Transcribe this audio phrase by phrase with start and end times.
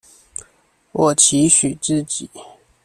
[0.93, 2.27] 我期許自己